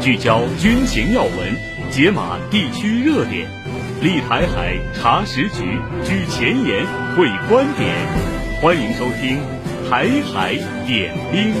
[0.00, 1.32] 聚焦军情要闻，
[1.90, 3.46] 解码地区热点，
[4.02, 6.84] 立台海查实局，居前沿
[7.16, 7.94] 会观点。
[8.60, 9.38] 欢迎收听
[9.90, 10.54] 《台海
[10.86, 11.52] 点兵》。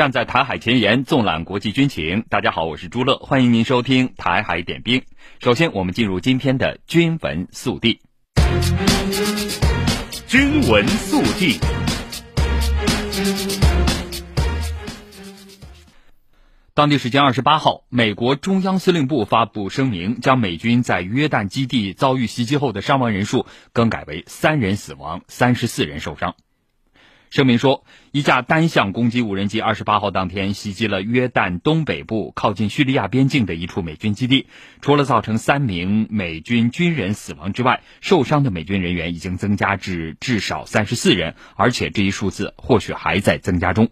[0.00, 2.24] 站在台海前沿，纵览国际军情。
[2.30, 5.00] 大家好，我是朱乐，欢迎您收听《台海点兵》。
[5.40, 8.00] 首先，我们进入今天的军文速递。
[10.26, 11.60] 军文速递。
[16.72, 23.44] 当地时间二十八号，美国中央司令部发布声明，将美军在约旦基地遭遇袭击后的伤亡人数
[23.74, 26.34] 更改为三人死亡、三十四人受伤。
[27.30, 34.48] 声明说，一架单向攻击无人机二十八号当天袭击了约旦东北部靠近叙利亚边境的一处美军基地，
[34.80, 43.90] 除了造成三名美军军人死亡之外，受伤的美军人员已经增加至至少三十四人，而且这一数字或许还在增加中。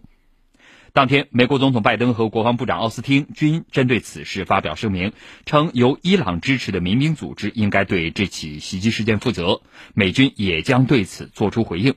[0.91, 5.13] 当天，美国总统拜登和国防部长奥斯汀均针对此事发表声明，
[5.45, 9.61] 称由伊朗支持的民兵组织应该对这起袭击事件负责，
[9.93, 11.95] 美军也将对此作出回应。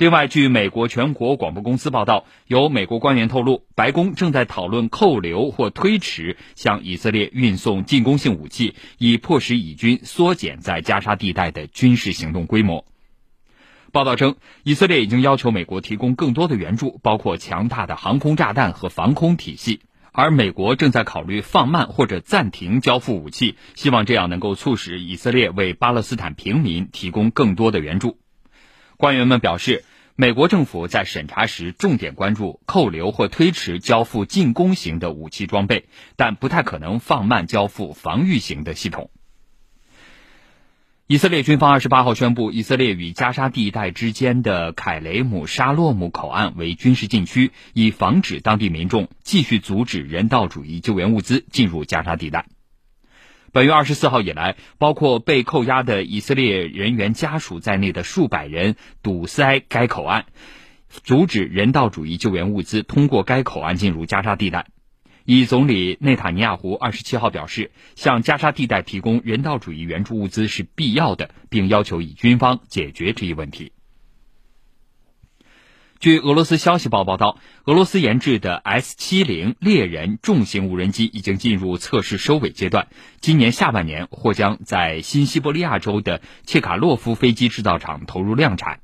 [0.00, 12.86] 另外，据美国全国广播公司报道，有美国官员透露，白宫正在讨论扣留或推迟向以色列运送进攻性武器，以迫使以军缩减在加沙地带的军事行动规模。
[13.92, 19.80] 报道称，以色列已经要求美国提供更多的援助，包括强大的航空炸弹和防空体系，
[20.12, 28.16] 而美国正在考虑放慢或者暂停交付武器，希望这样能够促使以色列为巴勒斯坦平民提供更多的援助。
[28.96, 29.82] 官员们表示，
[30.20, 39.08] 美国政府在审查时重点关注扣留或推迟交付进攻型的武器装备，但不太可能放慢交付防御型的系统。
[41.06, 52.44] 以色列军方二十八号宣布，以色列与加沙地带之间的凯雷姆沙洛姆口岸为军事禁区，以防止当地民众继续阻止人道主义救援物资进入加沙地带。
[53.52, 60.26] 本月二十四号以来，包括被扣押的以色列人员家属在内的数百人堵塞该口岸，
[60.88, 64.66] 阻止人道主义救援物资通过该口岸进入加沙地带。
[65.24, 73.72] 以总理内塔尼亚胡二十七号表示，向加沙地带提供人道主义援助物资是必要的，并要求以军方解决这一问题。
[76.00, 82.88] 据俄罗斯消息报报道，俄罗斯研制的 S 七零猎人重型无人机已经进入测试收尾阶段，
[83.20, 88.80] 今年下半年或将在新西伯利亚州的切卡洛夫飞机制造厂投入量产。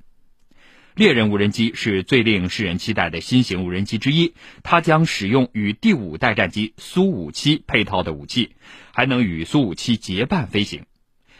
[0.94, 8.56] 猎人无人机是最令世人期待的新型无人机之一，它将使用与第五代战机苏五七配套的武器，
[8.92, 10.84] 还能与苏五七结伴飞行。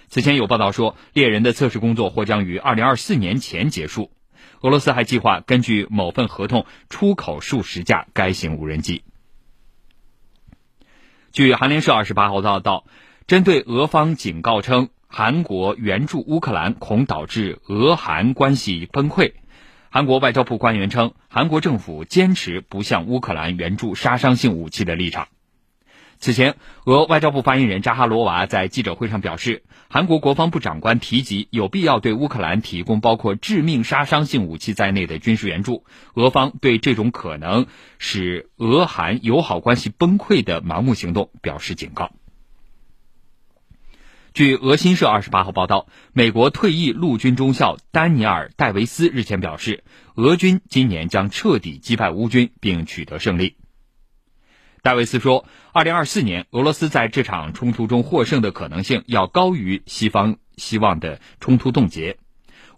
[0.09, 4.11] 此前有报道说，猎人的测试工作或将于二零二四年前结束。
[4.67, 9.05] 俄罗斯还计划根据某份合同出口数十架该型无人机。
[11.31, 12.85] 据韩联社二十八号报道，
[13.29, 19.35] 针对俄方警告称韩国援助乌克兰恐导致俄韩关系崩溃，
[19.89, 25.29] 韩国外交部官员称，韩国政府坚持不向乌克兰援助杀伤性武器的立场。
[26.19, 35.85] 此前，俄外交部发言人扎哈罗娃在记者会上表示，韩国国防部长官提及有必要对乌克兰提供包括致命杀伤性武器在内的军事援助。
[36.15, 37.67] 俄方对这种可能
[37.99, 42.11] 使俄韩友好关系崩溃的盲目行动表示警告。
[44.33, 49.85] 据俄新社二十八号报道，美国退役陆军中校丹尼尔·戴维斯日前表示，
[50.15, 53.57] 俄军今年将彻底击败乌军并取得胜利。
[54.87, 62.19] 戴维斯说，二零二四年俄罗斯在这场冲突中获胜的可能性要高于西方希望的冲突冻结。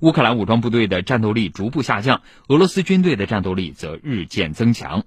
[0.00, 5.04] 乌克兰武装部队的战斗力逐步下降，俄罗斯军队的战斗力则日渐增强。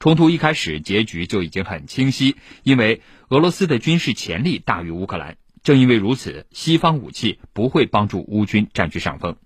[0.00, 2.34] 冲突一开始，结局就已经很清晰，
[2.64, 5.36] 因为俄罗斯的军事潜力大于乌克兰。
[5.62, 9.36] 正因为如此，西方武器不会帮助乌军占据上风。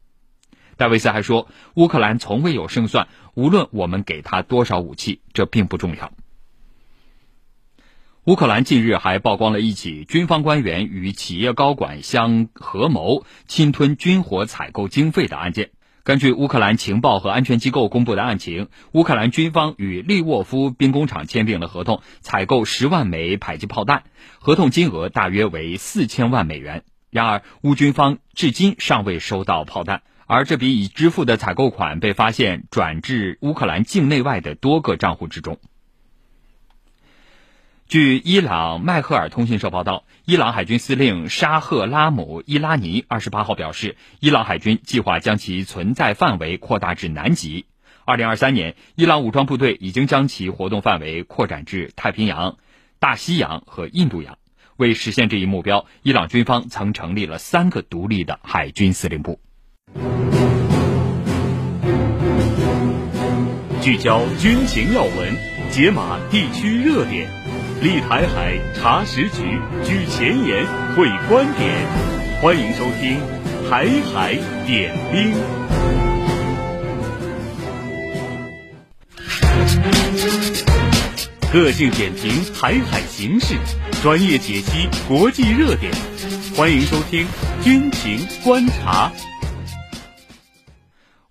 [0.78, 6.10] 戴维斯还说，乌克兰从未有胜算，无论我们给他多少武器，这并不重要。
[8.30, 15.70] 乌克兰近日还曝光了一起军方官员与企业高管相合谋侵吞军火采购经费的案件。
[16.04, 24.04] 根据乌克兰情报和安全机构公布的案情，乌克兰军方与利沃夫兵工厂签订了合同，采购十万枚迫击炮弹，
[24.38, 26.84] 合同金额大约为四千万美元。
[27.10, 35.58] 然而，乌军方至今尚未收到炮弹，而这笔已支付的采购款被发现转至乌克兰境内外的多个账户之中。
[37.90, 47.66] 据伊朗麦赫尔通讯社报道，伊朗海军司令沙赫拉姆伊拉尼二十八号表示，伊朗海军计划将其存在范围扩大至南极。
[48.04, 52.58] 二零二三年，伊朗武装部队已经将其活动范围扩展至太平洋、
[53.00, 54.38] 大西洋和印度洋。
[54.76, 59.40] 为实现这一目标，伊朗军方曾成立了三个独立的海军司令部。
[63.82, 65.36] 聚焦军情要闻，
[65.72, 67.28] 解码地区热点，
[67.82, 71.86] 立台海查实局举前沿会观点。
[72.42, 73.18] 欢迎收听
[73.70, 74.34] 《台海
[74.66, 75.32] 点兵》。
[81.50, 83.54] 个性点评台海形势。
[84.02, 85.90] 专业解析国际热点，
[86.54, 87.26] 欢迎收听
[87.62, 89.10] 军情观察。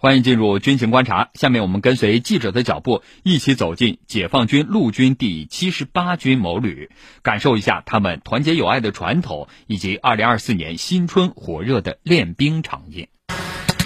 [0.01, 1.29] 欢迎进入军情观察。
[1.33, 6.89] 下面我们跟随记者的脚步，一起走进解放军陆军第七十八军某旅，
[7.21, 13.09] 感受一下他们团结友爱的传统，以及二零二四年新春火热的练兵场面。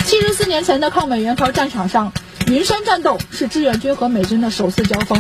[0.06, 2.14] 七十四年前的抗美援朝战场上，
[2.46, 5.20] 云山战斗是志愿军和美军的首次交锋。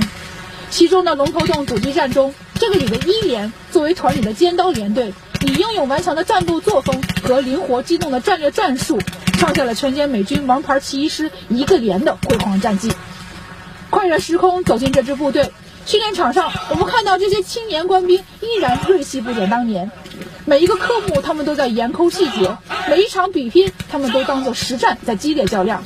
[0.73, 5.13] 其中的龙头洞阻击战中，这个旅的一连作为团里的尖刀连队，
[5.45, 8.99] 以英勇顽强的战斗作风和灵活机动的战略战术，
[9.33, 12.91] 创下了全歼美军王牌起义师一个连的辉煌战绩。
[13.91, 15.51] 跨越时空走进这支部队，
[15.85, 19.91] 训练场上，我们看到这些青年官兵依然锐气不减当年。
[20.45, 22.57] 每一个科目，他们都在严抠细节；
[22.89, 25.83] 每一场比拼，他们都当作实战在激烈较量，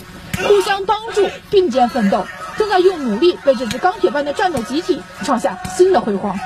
[0.47, 2.25] 互相帮助，并肩奋斗。
[2.57, 6.37] 正在用努力为这支钢铁般的战斗集体创下新的辉煌。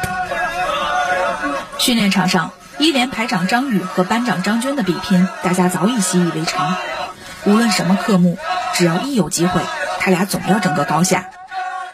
[1.79, 6.75] 训练场上，一连排长张宇和班长张军的比拼，大家早已习以为常。
[7.45, 8.37] 无论什么科目，
[8.75, 9.61] 只要一有机会，
[9.99, 11.29] 他俩总要争个高下。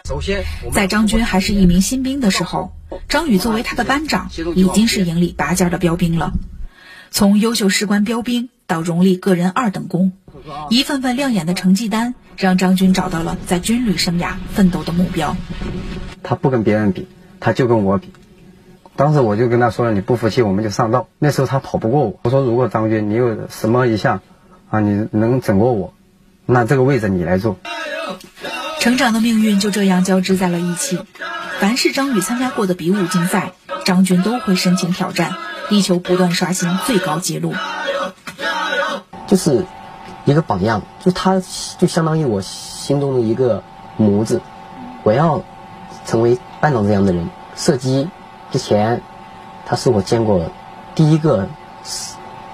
[0.05, 0.43] 首先，
[0.73, 2.73] 在张军还是一名新兵的时候，
[3.07, 6.33] 张宇作为他的班长，已经是营里拔尖的标兵了。
[7.11, 10.11] 从优秀士官标兵到荣立个人二等功，
[10.69, 15.37] 一份份亮眼的成绩单，让张军找到了在军旅生涯奋斗的目标。
[16.21, 17.07] 他不跟别人比，
[17.39, 18.11] 他就跟我比。
[18.97, 22.19] 当时我就跟他说了：“你不服气，我们就上道。”那时候他跑不过我。
[22.23, 24.21] 我说：“如果张军你有什么一项
[24.69, 25.93] 啊，你能整过我，
[26.45, 27.57] 那这个位置你来做。”
[28.81, 30.99] 成长的命运就这样交织在了一起。
[31.59, 33.53] 凡是张宇参加过的比武竞赛，
[33.85, 35.33] 张军都会申请挑战。
[35.69, 37.53] 力求不断刷新最高纪录，
[39.27, 39.65] 就是
[40.25, 41.41] 一个榜样，就他
[41.77, 43.61] 就相当于我心中的一个
[43.97, 44.41] 模子，
[45.03, 45.43] 我要
[46.05, 47.29] 成为班长这样的人。
[47.55, 48.09] 射击
[48.51, 49.01] 之前，
[49.65, 50.49] 他是我见过
[50.95, 51.47] 第一个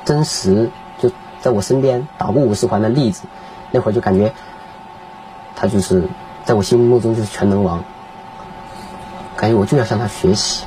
[0.06, 1.12] 真实就
[1.42, 3.24] 在我身边打过五十环的例子，
[3.72, 4.34] 那会儿就感觉
[5.56, 6.08] 他就是
[6.46, 7.84] 在我心目中就是全能王，
[9.36, 10.66] 感觉我就要向他学习。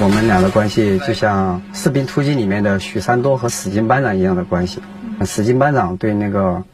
[0.00, 4.80] 我们俩的关系就像《士兵突击》里面的许三多和史进班长一样的关系。
[5.24, 6.64] 史进班长对那个，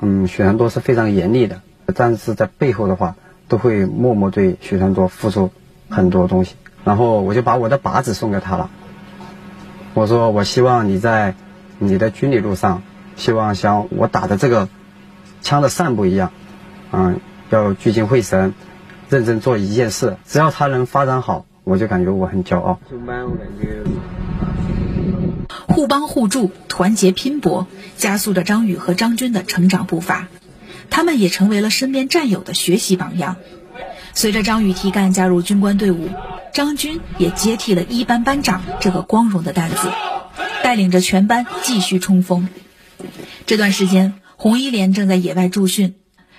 [0.00, 1.60] 嗯，许三多是非常严厉的，
[1.94, 3.14] 但是在背后的话，
[3.48, 5.50] 都会默默对许三多付出
[5.88, 6.56] 很多东西。
[6.84, 8.70] 然后我就把我的靶子送给他了，
[9.94, 11.34] 我说我希望你在
[11.78, 12.82] 你的军旅路上，
[13.16, 14.68] 希望像我打的这个
[15.42, 16.30] 枪的散步一样，
[16.92, 17.20] 嗯，
[17.50, 18.54] 要聚精会神，
[19.08, 21.44] 认真做一件事，只要他能发展好。
[21.66, 22.78] 我就感觉我很骄傲。
[25.66, 30.28] 互帮互助、团结拼搏，加速着张宇和张军的成长步伐。
[30.90, 33.34] 他们也成为了身边战友的学习榜样。
[34.14, 36.08] 随着张宇提干加入军官队伍，
[36.52, 39.90] 张军也接替了一班班长这个光荣的担子，
[40.62, 42.48] 带领着全班继续冲锋。
[43.44, 45.96] 这段时间，红一连正在野外驻训。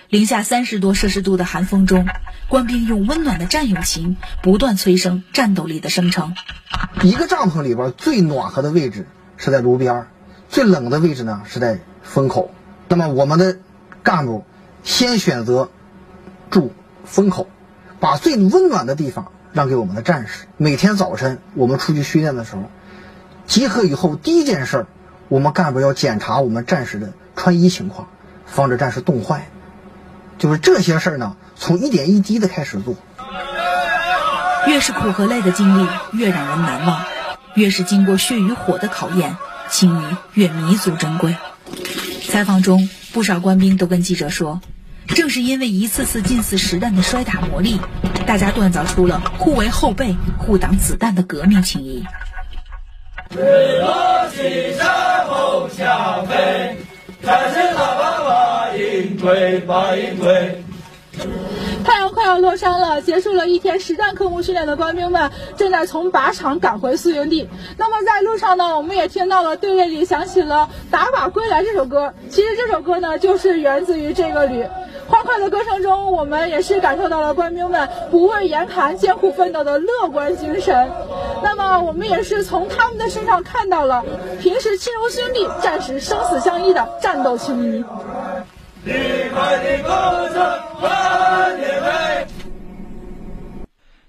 [0.09, 2.07] 零下三十多摄氏度的寒风中，
[2.47, 6.33] 官兵用温暖的战友情不断催生战斗力的生成。
[7.03, 10.07] 一个帐篷里边最暖和的位置是在炉边，
[10.47, 12.51] 最冷的位置呢是在风口。
[12.87, 13.57] 那么我们的
[14.01, 14.45] 干部
[14.81, 15.69] 先选择
[16.49, 16.71] 住
[17.03, 17.49] 风口，
[17.99, 20.45] 把最温暖的地方让给我们的战士。
[20.55, 22.71] 每天早晨我们出去训练的时候，
[23.45, 24.87] 集合以后第一件事儿，
[25.27, 28.07] 我们干部要检查我们战士的穿衣情况，
[28.45, 29.49] 防止战士冻坏。
[30.37, 32.95] 就是这些事儿呢，从一点一滴的开始做。
[34.67, 36.99] 越是苦和累的经历，越让人难忘；
[37.55, 39.37] 越是经过血与火的考验，
[39.69, 41.37] 情谊越弥足珍贵。
[42.27, 44.61] 采访中，不少官兵都跟记者说，
[45.07, 47.79] 正是因为一次次近似实弹的摔打磨砺，
[48.25, 52.05] 大家锻造出了互为后背、互挡子弹的革命情谊。
[61.83, 67.47] 太阳快要落山了，结束了一天实战科目训练的官兵们正在从靶场赶回宿营地。
[67.77, 72.13] 那么在路上呢，我们也听到了队列里响起了《打靶归来》这首歌。
[72.29, 74.65] 其实这首歌呢，就是源自于这个旅。
[75.07, 80.91] 欢快的歌声中，我们也是感受到了官兵们不畏严寒、艰苦奋斗的乐观精神。
[81.41, 84.03] 那么，我们也是从他们的身上看到了
[84.41, 87.85] 平时亲如兄弟、战时生死相依的战斗情谊。
[88.87, 91.57] 愉快的歌声，欢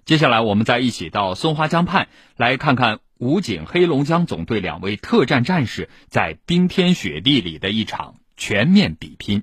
[0.04, 2.06] 接下来，我们再一起到松花江畔
[2.36, 9.42] 来看看武警黑龙江总队两位特战战士在冰天雪地里的一场全面比拼。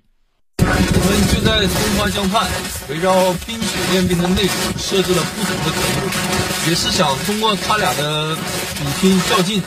[0.57, 2.49] 我们就在松花江畔，
[2.89, 9.61] 围绕冰雪练兵的内容设置了不同的科目，也是想通过他俩的比拼较劲，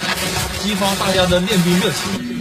[0.62, 2.37] 激发大家的练兵热情。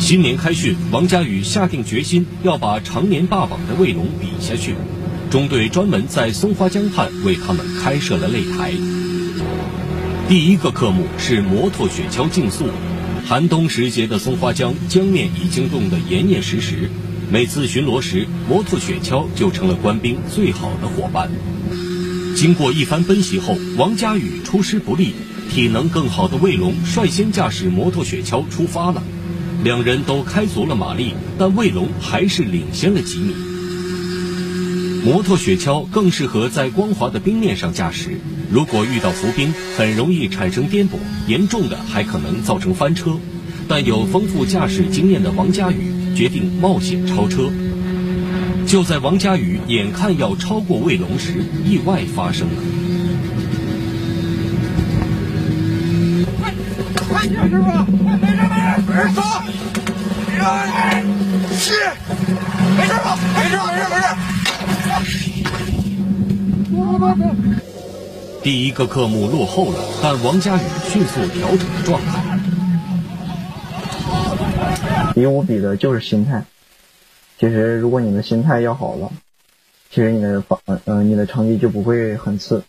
[0.00, 4.74] 新年开训，王佳宇下定决心要把常年霸榜的卫龙比下去。
[5.30, 8.72] 中队专门在松花江畔为他们开设了擂台。
[10.26, 12.64] 第一个科目是摩托雪橇竞速。
[13.26, 16.90] 寒冬时节的松花江江面已经冻得严严实实，
[17.30, 21.30] 每次巡逻时，摩托雪橇就成了官兵最好的伙伴。
[22.34, 25.12] 经过一番奔袭后，王佳宇出师不利，
[25.50, 29.02] 体能更好的卫龙率先驾驶摩托雪橇出发了。
[29.62, 33.34] 两人都开足了马力，但卫龙还是领先了几米。
[35.04, 38.18] 摩托雪橇更适合在光滑的冰面上驾驶。
[38.50, 40.92] 如果遇到浮冰，很容易产生颠簸，
[41.26, 43.18] 严重的还可能造成翻车。
[43.68, 47.50] 但有丰富驾驶经验的王佳宇决定冒险超车。
[48.66, 52.62] 就在王佳宇眼看要超过卫龙时，意外发生了。
[56.40, 56.54] 快，
[57.08, 57.64] 快点，师傅！
[58.04, 58.36] 快没事
[58.86, 59.22] 没事，走。
[61.58, 61.72] 七，
[62.76, 63.16] 没事吧？
[63.36, 64.06] 没事没事没事。
[68.42, 72.38] 第一个科目落后了，但王佳宇迅速调整了状态。
[75.14, 76.44] 比武比的就是心态。
[77.38, 79.10] 其实，如果你的心态要好了，
[79.90, 82.62] 其实你的方嗯、呃、你的成绩就不会很次。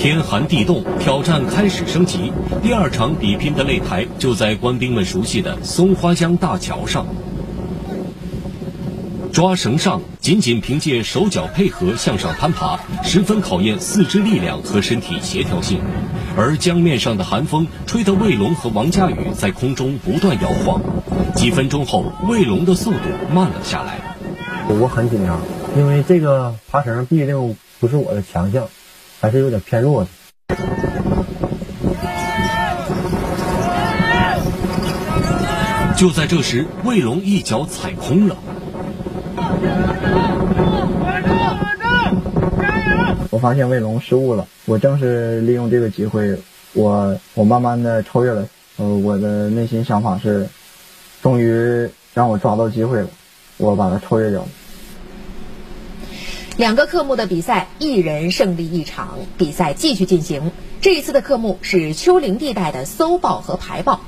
[0.00, 2.32] 天寒地冻，挑战开始升级。
[2.62, 7.06] 第二场比拼的擂台就在官兵们熟悉的松花江大桥上。
[9.30, 15.82] 抓绳上，仅仅凭借手脚配合向上攀爬，十分考验四肢力量和身体协调性。
[16.34, 20.80] 而江面上的寒风吹得卫龙和王佳宇在空中不断摇晃。
[21.36, 22.98] 几分钟后，卫龙的速度
[23.34, 23.98] 慢了下来。
[24.66, 25.38] 我很紧张，
[25.76, 28.66] 因为这个爬绳毕竟不是我的强项，
[29.20, 30.08] 还是有点偏弱的。
[35.96, 38.36] 就在这时，卫龙一脚踩空了。
[43.28, 46.34] 我发现卫龙失误了，我正是利用这个机会，
[46.72, 48.48] 我我慢慢的超越了。
[48.78, 50.48] 呃，我的内心想法是，
[51.22, 53.08] 终于让我抓到机会了，
[53.58, 54.48] 我把它超越掉了。
[56.60, 60.52] 两个科目的比赛，一人胜利一场，比赛继续进行。
[60.82, 64.00] 这一次的科目是丘陵地带的搜爆和排爆。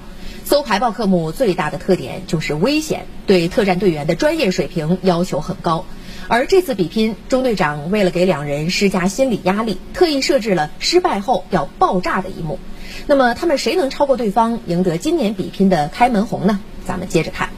[0.44, 5.86] 搜排爆科目最大的特点就是危险，对特战队员的专业水平要求很高。
[6.28, 12.58] 而这次比拼，中队长为了给两人施加心理压力，特意设置了失败后要爆炸的一幕。
[13.06, 16.60] 那么，他们谁能超过对方，赢得今年比拼的开门红呢？
[16.86, 17.48] 咱们接着看。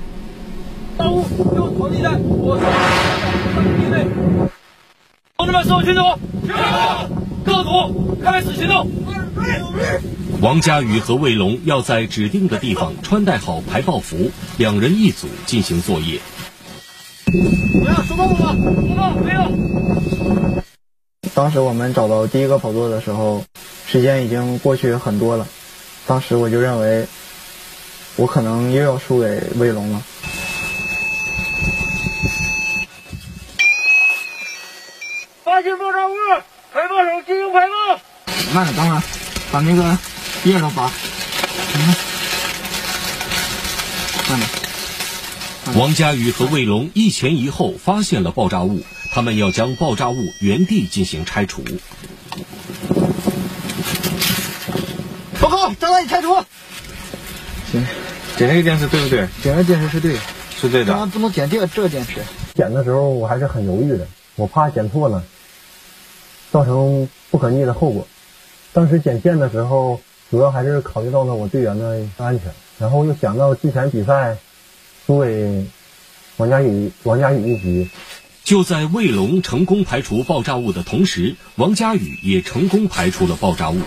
[0.96, 1.24] 大雾，
[1.56, 2.60] 右逃地带，我。
[5.36, 6.16] 同志们，所有群众，
[7.44, 8.88] 各组开始行动。
[10.40, 16.20] 王佳宇和卫龙要在指定的地方穿戴好排爆服，两人一组进行作业。
[17.26, 18.54] 不要收到了吗？
[18.88, 19.42] 收到没有？
[21.34, 23.42] 当时我们找到第一个跑座的时候，
[23.88, 25.48] 时间已经过去很多了。
[26.06, 27.08] 当时我就认为，
[28.14, 30.00] 我可能又要输给卫龙了。
[35.64, 36.12] 发现爆炸物，
[36.74, 37.98] 排爆手进行排爆。
[38.52, 39.02] 慢点，等会儿，
[39.50, 39.96] 把那个
[40.44, 40.90] 叶子拔。
[41.74, 41.94] 嗯。
[44.28, 45.78] 慢点。
[45.80, 48.82] 王佳宇和卫龙一前一后发现了爆炸物，
[49.14, 51.64] 他们要将爆炸物原地进行拆除。
[55.40, 56.34] 报告，正在拆除。
[57.72, 57.86] 行，
[58.36, 59.26] 捡这个电池对不对？
[59.42, 60.18] 捡这电池是对，
[60.60, 60.92] 是对的。
[60.92, 62.20] 当然不能捡这个这个电池。
[62.54, 64.06] 捡的时候我还是很犹豫的，
[64.36, 65.24] 我怕捡错了，
[66.54, 68.06] 造成不可逆的后果。
[68.72, 69.98] 当时捡线的时候，
[70.30, 74.36] 主要还是考虑到了我队员的安全，然后又想到之前比赛。
[75.06, 75.66] 输给
[76.38, 77.90] 王佳宇，王佳宇一局，
[78.42, 83.80] 就在卫龙成功排除爆炸物的同时，王佳宇也成功排除了爆炸物。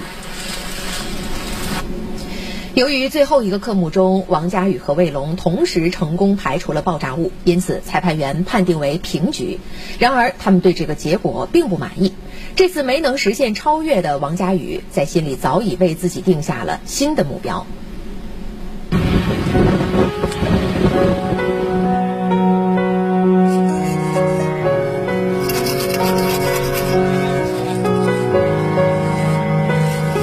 [2.76, 9.60] 由于最后一个科目中，王佳宇和卫龙同时成功排除了爆炸物，因此裁判员判定为平局。
[9.98, 12.14] 然而，他们对这个结果并不满意。
[12.58, 17.68] 这次没能实现超越的王嘉宇，在心里早已为自己定下了新的目标。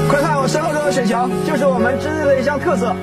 [0.08, 2.96] 快看我身后这个雪桥就是我们之日的一项特色。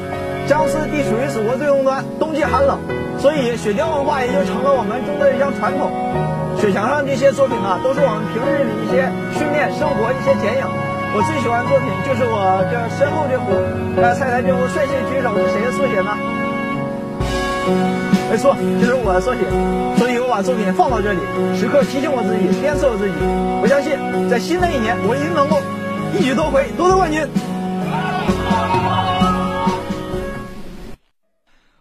[0.46, 2.78] 江苏地处于祖国最东端，冬季寒冷，
[3.18, 5.90] 所以雪雕文化也就成了我们中的一项传统。
[6.62, 10.64] 雪墙上这些作品呢，都是我们平日里一些训练生活一些剪影。
[11.10, 13.50] 我最喜欢的作品就是我这身后这幅，
[13.98, 16.14] 大家猜猜这幅率性举手是谁的缩写呢？
[18.30, 19.42] 没错，就是我的缩写。
[19.98, 21.20] 所以我把作品放到这里，
[21.58, 23.18] 时刻提醒我自己，鞭策我自己。
[23.58, 23.98] 我相信，
[24.30, 25.58] 在新的一年，我一定能够
[26.14, 27.26] 一举夺魁，夺得冠军。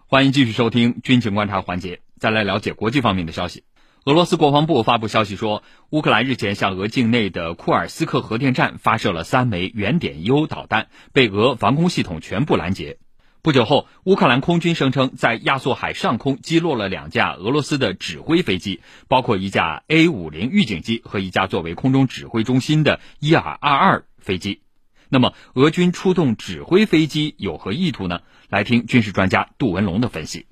[0.09, 3.63] 欢迎继续收听军情观察环节，再来了解国际方面的消息。
[4.05, 12.97] 俄罗斯国防部发布消息说，乌克兰日前向俄境内的库尔斯克核电站发射了三枚原点 U 导弹，被俄防空系统全部拦截。
[13.43, 24.63] 不久后，乌克兰空军声称在亚速海上空击落了两架俄罗斯的指挥飞机，包括一架 A-50 预警机和一架作为空中指挥中心的伊尔二二飞机。
[25.11, 28.21] 那么，俄军出动指挥飞机有何意图呢？
[28.49, 30.47] 来听军事专家杜文龙的分析。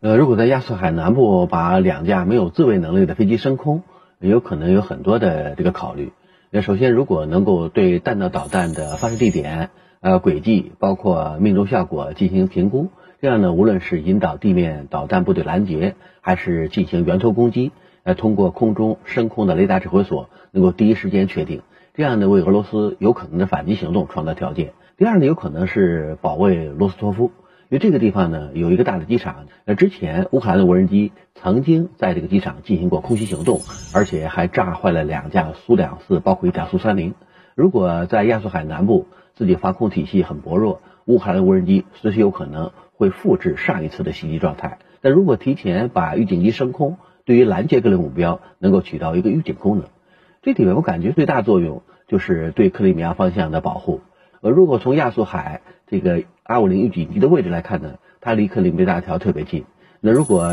[0.00, 3.82] 呃，如果在亚速海南部把两架没有自卫能力的飞机升空，
[4.18, 6.12] 有可能有很多的这个考虑。
[6.50, 9.70] 那首先，如果能够对弹道导弹的发射地点、
[10.00, 12.88] 呃轨迹，包括命中效果进行评估，
[13.22, 17.72] 这样呢，无论是引导地面导弹部队拦截，还是进行源头攻击，
[18.02, 21.62] 呃，通过空中升空的雷达指挥所能够第一时间确定。
[21.94, 24.74] 这样呢，为俄罗斯有可能的反击行动创造条件。
[24.98, 27.30] 第二呢，有可能是保卫罗斯托夫，
[27.74, 29.46] 因为这个地方呢有一个大的机场。
[29.64, 37.14] 那之前乌克兰的无人机曾经在这个机场进行过空袭行动，而且还炸坏了两架苏两四，包括一架苏三零。
[37.56, 44.78] 如果在亚速海南部自己防空体系很薄弱，乌克兰的无人机随时有可能会复制上一次的袭击状态。
[45.00, 49.88] 但如果提前把预警机升空，对于拦截各类目标能够起到一个预警功能。
[50.42, 54.00] 这里面我感觉最大作用就是对克里米亚方向的保护。
[54.42, 59.64] 而如果从亚速海这个 R 五零预警机的位置来看呢，它离克里米亚大桥特别近。
[60.00, 60.50] 那如果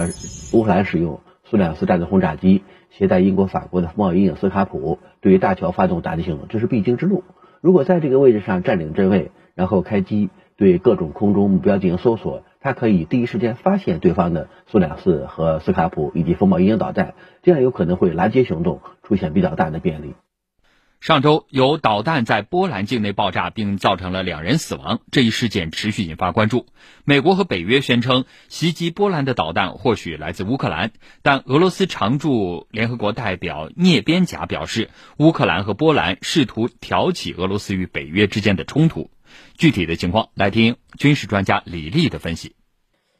[0.53, 7.25] 乌克兰使用苏两四战斗轰炸机，携带英国、法国的风暴鹰影斯卡普，对于大桥发动打击行动，这是必经之路。
[7.59, 20.13] 如果在这个位置上占领阵位，然后开机对各种空中目标进行搜索，它可以第一时间发现对方的苏两四和斯卡普以及风暴鹰影导弹，这样有可能会拦截行动出现比较大的便利。
[21.01, 26.67] 上周有导弹在波兰境内爆炸，并造成了两人死亡，这一事件持续引发关注。
[27.05, 30.91] 美国和北约宣称袭击波兰的导弹或许来自乌克兰，
[31.23, 39.09] 但俄罗斯常驻联合国代表聂边贾表示，乌克兰和波兰试图挑起俄罗斯与北约之间的冲突。
[39.57, 42.53] 具体的情况，来听军事专家李丽的分析。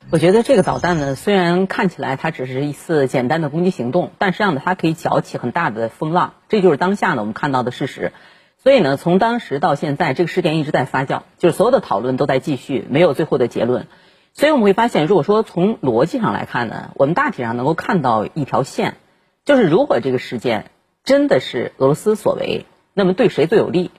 [0.10, 8.12] 我觉得这个导弹呢，虽然看起来它只是一次简单的攻击行动，但实际上呢，它可以搅起很大的风浪，这就是当下呢我们看到的事实。
[8.58, 13.88] 所以呢，从当时到现在，这个事件一直在发酵，就是所有的讨论都在继续，没有最后的结论。
[14.34, 18.98] 所以我们会发现，如果说从逻辑上来看呢，我们大体上能够看到一条线，
[19.46, 20.72] 就是如果这个事件
[21.04, 23.92] 真的是俄罗斯所为，那么对谁最有利？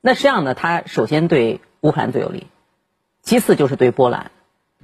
[0.00, 2.48] 那实际上呢，它首先对乌克兰最有利，
[3.22, 4.30] 其次就是对波兰。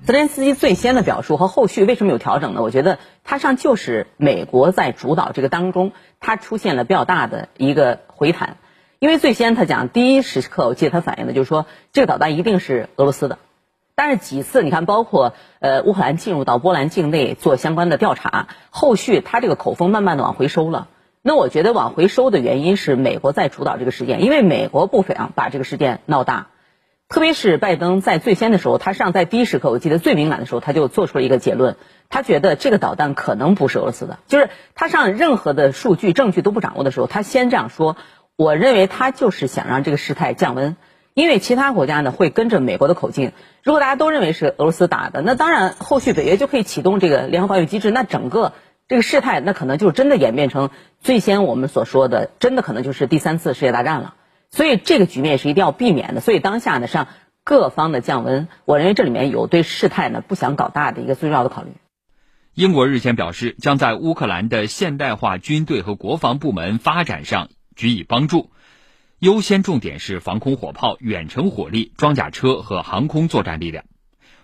[0.04, 2.62] 泽连斯基最先的表述和后续为什么有调整呢？
[2.62, 8.56] 我觉得他上就是美国在主导这个当中，他出现了比较大的一个回弹。
[8.98, 13.38] 因为最先他讲第一时刻，我记得他反映的就是说这个导弹一定是俄罗斯的。
[13.94, 20.88] 但是几次你看，包括呃乌克兰进入到波兰境内做相关的调查，后续他这个口风慢慢的往回收了。
[21.22, 26.48] 那我觉得往回收的原因是美国在主导这个事件，因为美国不想把这个事件闹大。
[27.12, 31.76] 特别是拜登在最先的时候，他上在第一时刻，我记得最敏感的时候，他就做出了一个结论，
[32.08, 37.98] 他觉得这个导弹可能不是俄罗斯的，就是他上任何的数据证据都不掌握的时候，他先这样说。
[38.36, 40.74] 我认为他就是想让这个事态降温，
[41.12, 43.32] 因为其他国家呢会跟着美国的口径。
[43.62, 48.54] 如果大家都认为是俄罗斯打的，那当然后续北约就可以启动这个联合防御机制，那整个
[48.88, 54.14] 这个事态那可能就真的演变成最先我们所说的，真的可能就是第三次世界大战了。
[54.52, 56.20] 所以这个局面是一定要避免的。
[56.20, 57.08] 所以当下呢，上
[57.42, 61.70] 各方的降温，我认为这里面有对事态呢不想搞大的一个最重要的考虑。
[62.54, 67.48] 英国日前表示，将在乌克兰的现代化军队和国防部门发展上
[67.80, 68.50] 予以帮助，
[69.18, 73.84] 优先重点是防空火炮、远程火力、装甲车和航空作战力量。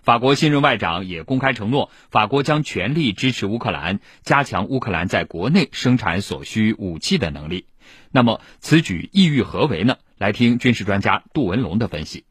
[0.00, 7.66] 法国新任外长也公开承诺，法国将全力支持乌克兰，加强乌克兰在国内生产所需武器的能力。
[8.10, 9.96] 那么，此举意欲何为呢？
[10.18, 12.24] 来听军事专家杜文龙的分析。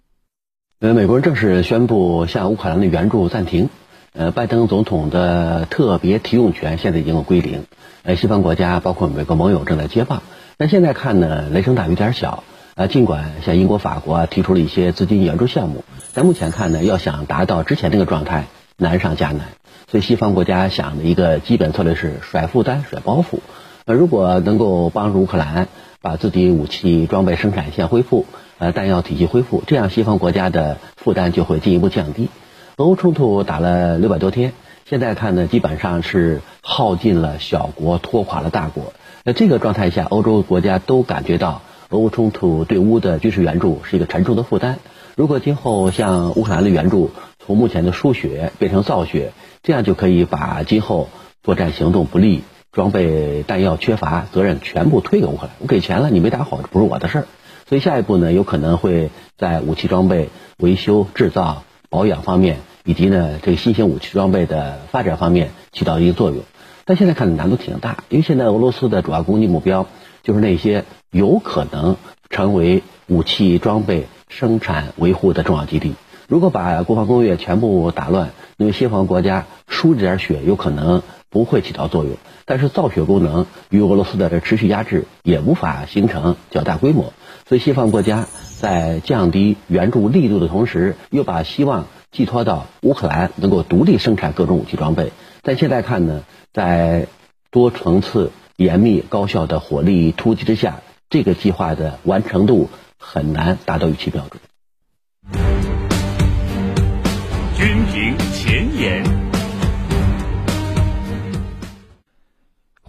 [0.79, 3.69] 呃，美国人正式宣布向乌克兰的援助暂停。
[4.13, 7.65] 呃，拜登总统的特别提用权现在已经归零。
[8.03, 10.23] 呃，西方国家包括美国盟友正在接棒。
[10.57, 12.43] 但现在看呢，雷声大雨点小。
[12.75, 18.45] 呃，尽管像英国、法国提出了一些资金援助项目，但目前看呢，要想达到之前那个状态，
[18.77, 19.47] 难上加难。
[19.89, 23.39] 所以西方国家想的一个基本策略是甩负担、甩包袱。
[23.87, 25.69] 呃，如果能够帮助乌克兰
[26.01, 28.25] 把自己武器装备生产线恢复，
[28.57, 32.27] 呃，弹药体系恢复，这样西方国家的负担就会进一步降低。
[32.75, 34.51] 俄乌冲突打了六百多天，
[34.83, 38.91] 现在看呢，基本上是耗尽了小国，拖垮了大国。
[39.23, 44.79] 那这个状态下，欧洲国家都感觉到俄乌冲突对乌的军事援助是一个沉重的负担。
[45.15, 49.31] 如果今后向乌克兰的援助从目前的输血变成造血，
[49.63, 51.07] 这样就可以把今后
[51.41, 52.43] 作战行动不利、
[52.77, 55.49] 装备弹药缺乏责任全部推给乌克兰。
[55.57, 57.27] 我给钱了，你没打好，这不是我的事儿。
[57.67, 61.63] 所以下一步呢，有可能会在武器装备维修、制造。
[61.89, 66.43] 保养方面，以及呢这个新型武器装备的发展方面起到一定作用，
[66.83, 69.87] 但现在看难度挺大，因为现在俄罗斯的主要攻击目标
[70.21, 71.95] 就是那些有可能
[72.29, 75.93] 成为武器装备生产维护的重要基地。
[76.27, 87.13] 如果把国防工业全部打乱，因为西方国家输这点血有可能不会起到作用，但是造血功能与俄罗斯的这持续压制也无法形成较大规模，
[87.47, 88.25] 所以西方国家。
[88.59, 95.11] 在降低援助力度的同时，又把希望寄托到乌克兰能够独立生产各种武器装备。
[95.43, 97.05] 但现在看呢，在
[97.51, 104.41] 多层次、严密、高效的火力突击之下，这个计划的完成度很难达到预期标准。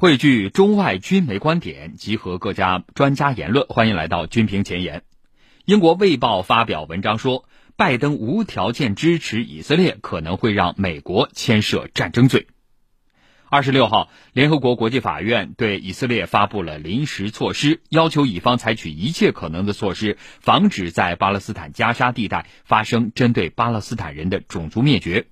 [0.00, 3.66] 汇聚中外军媒观点，集合各家专家言论。
[3.66, 5.02] 欢迎来到军评前沿。
[5.64, 12.46] 英国《卫报》发表文章说，拜登无条件支持以色列可能会让美国牵涉战争罪。
[13.48, 25.26] 二十六号，联合国国际法院对以色列发布了临时措施，要求以方采取一切可能的措施，防止在巴勒斯坦加沙地带发生针对巴勒斯坦人的种族灭绝。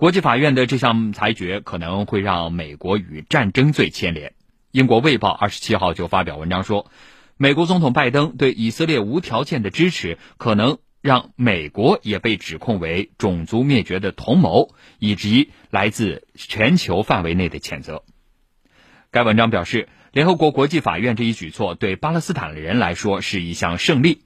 [0.00, 4.32] 国际法院的这项裁决可能会让美国与战争罪牵连。
[4.70, 6.90] 英国《卫报》二十七号就发表文章说。
[7.36, 18.02] 美国总统拜登对以色列无条件的支持，可能让美国也被指控为种族灭绝的同谋，以及来自全球范围内的谴责。
[19.10, 24.22] 该文章表示，联合国国际法院这一举措对巴勒斯坦人来说是一项胜利。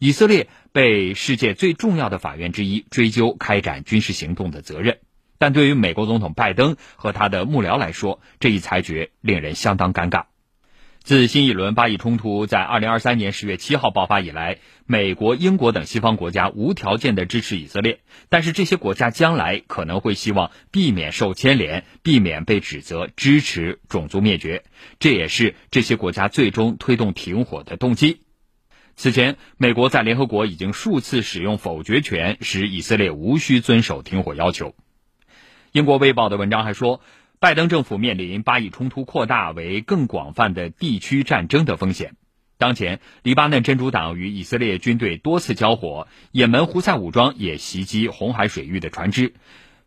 [0.00, 4.98] 以色列被世界最重要的法院之一追究开展军事行动的责任，
[5.42, 10.26] 但对于美国总统拜登和他的幕僚来说，这一裁决令人相当尴尬。
[11.02, 24.62] 自新一轮巴以冲突在二零二三年十月七号爆发以来，美国、英国等西方国家无条件的支持以色列，但是这些国家将来可能会希望避免受牵连，避免被指责支持种族灭绝，
[25.00, 28.20] 这也是这些国家最终推动停火的动机。
[28.94, 34.76] 此前，美国在联合国已经数次使用否决权，使以色列无需遵守停火要求。
[35.72, 37.00] 英国《卫报》的文章还说。
[37.40, 42.14] 拜登政府面临巴以冲突扩大为更广泛的地区战争的风险。
[42.56, 49.34] 当前，黎巴嫩真主党与以色列军队多次交火，也门胡塞武装也袭击红海水域的船只，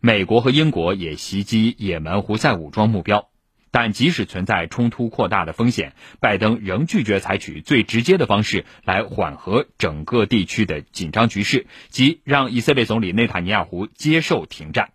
[0.01, 3.29] 美国和英国也袭击也门胡塞武装目标。
[3.71, 14.89] 但即使存在冲突扩大的风险，拜登仍拒绝采取最直接的方式来缓和整个地区的紧张局势，即让以色列总理内塔尼亚胡接受停战。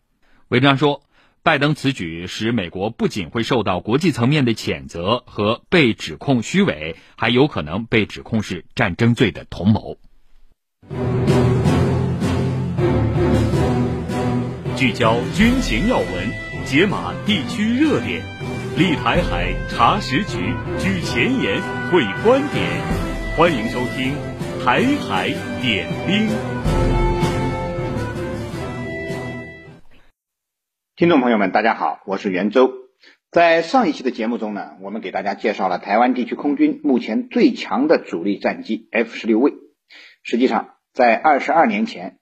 [0.51, 1.03] 文章说。
[1.43, 9.97] 拜登此举使美国不仅会受到国际层面的谴责和被指控虚伪，还有可能被指控是战争罪的同谋。
[14.77, 16.31] 聚焦军情要闻，
[16.67, 18.23] 解码地区热点，
[18.77, 22.67] 立台海查实局，举前沿会观点，
[23.35, 24.13] 欢迎收听
[24.63, 25.31] 《台海
[25.63, 26.29] 点兵》。
[31.01, 32.75] 听众朋友们，大家好，我是袁周。
[33.31, 39.55] 在上一期的节目中呢，我们给大家介绍了台湾地区空军目前最强的主力战机 F 十六 V。
[40.23, 42.19] 实际上，在二十二年前，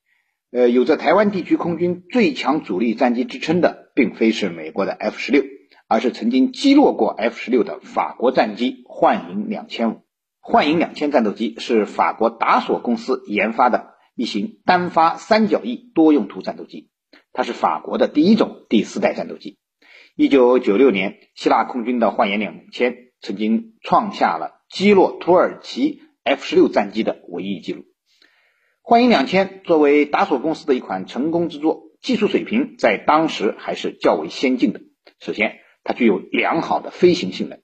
[0.52, 5.42] 呃，有着台湾地区空军最强主力战机之称的，并非是美国的 F 十六，
[5.88, 10.02] 而是曾经击落过 F 十六的法国战机幻影两千五。
[10.38, 16.90] 幻影两千战斗机是法国达索公司研发的一型单发三角翼多用途战斗机，
[17.32, 19.58] 它是法国的第一种第四代战斗机。
[20.16, 27.84] 一九九六年，希腊空军的幻影两千曾经创下了击落土耳其 F 十六战机的唯一记录。
[28.82, 34.80] 幻影两千作为达索公司的一款成功之作，技术水平在当时还是较为先进的。
[35.20, 37.60] 首先，它具有良好的飞行性能。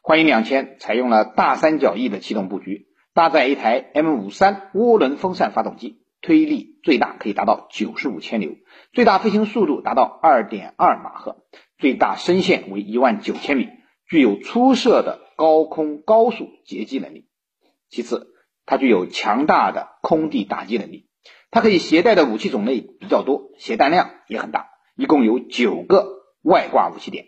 [0.00, 8.56] 幻影两千采用了大三角翼的气动布局，搭载一台 M 五三涡轮风扇发动机，推力最大可以达到九十五千牛，
[8.92, 11.44] 最大飞行速度达到二点二马赫。
[11.78, 13.68] 最大升限为一万九千米，
[14.08, 17.28] 具有出色的高空高速截击能力。
[17.88, 18.34] 其次，
[18.66, 21.08] 它具有强大的空地打击能力。
[21.50, 27.26] 它可以携带的武器种类比较多，携弹量也很大，一共有九个外挂武器点，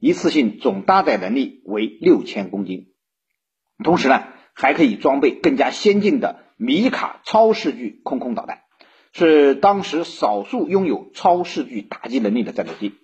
[0.00, 2.94] 一次性总搭载能力为六千公斤。
[3.84, 8.60] 同时呢，还可以装备更加先进的米卡超视距空空导弹，
[9.12, 12.94] 是当时少数拥有超视距打击能力的战斗机。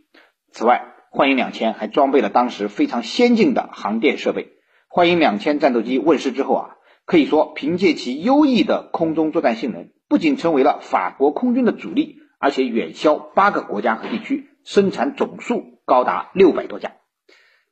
[0.52, 4.50] 此外，幻影两千还装备了当时非常先进的航电设备。
[4.86, 16.92] 幻影两千战斗机问世之后啊，可以说凭借其优异的空中作战性能，不仅成为了法国空军的主力，而且远销八个国家和地区，生产总数高达六百多架。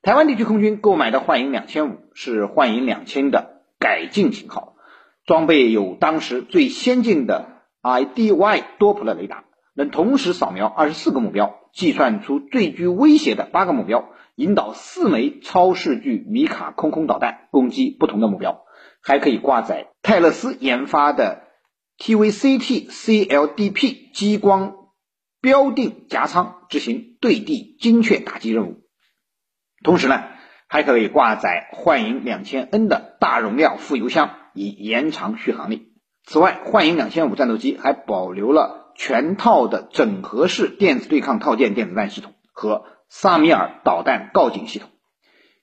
[0.03, 4.75] 台湾地区空军购买的幻影两千五是幻影两千的改进型号，
[5.27, 9.45] 装备有当时最先进的 IDY 多普勒雷达。
[9.79, 18.63] 能同时扫描二十四个目标，计算出最具威胁的八个目标，引导四枚超视距米卡空空导弹攻击不同的目标，
[19.03, 21.43] 还可以挂载泰勒斯研发的
[21.99, 24.77] TVCT CLDP 激光
[25.43, 28.77] 标定夹舱，执行对地精确打击任务。
[29.85, 30.25] 同时呢，
[30.69, 35.93] 还可以挂载幻影两千 N 的大容量副油箱，以延长续航力。
[36.25, 38.83] 此外，幻影两千五战斗机还保留了。
[38.99, 44.89] 全套的整合式电子对抗套件电子弹系统和萨米尔导弹告警系统。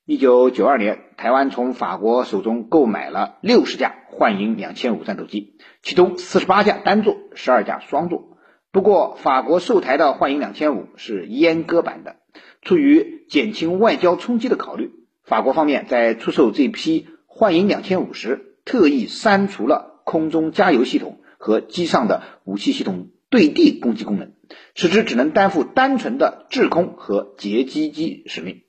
[0.06, 8.38] 一九九二年，台湾从法国手中购买了六十架幻影两千五战斗机，其中四十八架单座，十二架双座。
[8.71, 12.17] 不过，法国售台的幻影两千五是阉割版的。
[12.62, 14.91] 出于减轻外交冲击的考虑，
[15.23, 23.10] 法国方面在出售这批幻影两千五时，特意删除了空中加油系统和机上的武器系统。
[23.30, 24.34] 对地攻击功能，
[24.76, 28.62] 使之只能担负单纯的制空和截击机使命。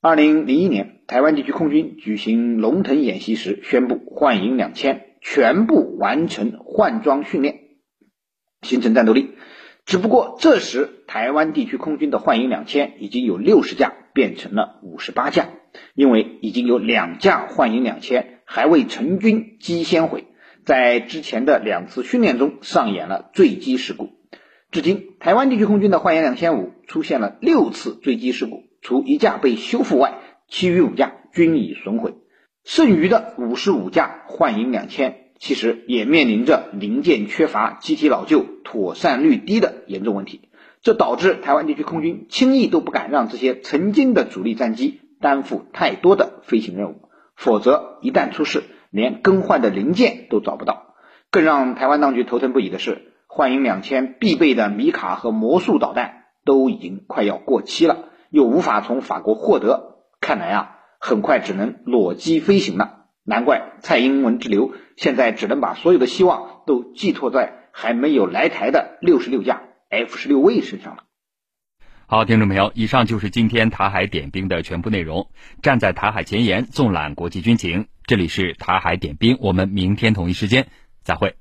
[0.00, 7.60] 二零零一年，台湾地区空军举行龙腾演习时，宣布幻影两千全部完成换装训练，
[8.62, 9.34] 形成战斗力。
[9.86, 15.50] 只不过这时，台湾地区空军的幻影两千已经有六十架变成了五十八架，
[15.94, 20.24] 因为已经有两架幻影两千还未成军机先毁。
[20.64, 24.08] 在之前的两次训练中上演了坠机事故，
[24.70, 30.14] 至今台湾地区空军的幻影两千五出现了六次坠机事故，除一架被修复外，
[30.48, 32.14] 其余五架均已损毁。
[32.64, 40.48] 剩余的五十五架幻影两千其实也面临着零件缺乏、机体老旧、妥善率低的严重问题，
[40.80, 47.07] 这导致台湾地区空军轻易都不敢让这些曾经的主力战机担负太多的飞行任务，
[47.38, 48.64] 否则一旦出事。
[48.90, 50.94] 连更换的零件都找不到，
[51.30, 63.04] 更让台湾当局头疼不已的是，幻影两千必备的米卡和魔术导弹都已经快要过期了，又无法从法国获得，看来啊，很快只能裸机飞行了。
[63.24, 71.02] 难怪蔡英文之流现在只能把所有的希望都寄托在还没有来台的六十六架 F 十六 V 身上了。
[72.10, 75.28] 好，听众朋友，以上就是今天台海点兵的全部内容。
[75.60, 77.86] 站在台海前沿，纵览国际军情。
[78.06, 80.68] 这里是台海点兵，我们明天同一时间
[81.02, 81.34] 再会。